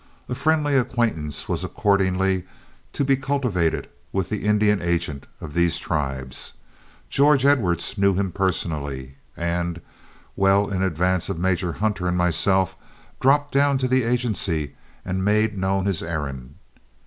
[0.27, 2.45] A friendly acquaintance was accordingly
[2.93, 6.53] to be cultivated with the Indian agent of these tribes.
[7.07, 9.79] George Edwards knew him personally, and,
[10.35, 12.75] well in advance of Major Hunter and myself,
[13.19, 14.75] dropped down to the agency
[15.05, 16.55] and made known his errand.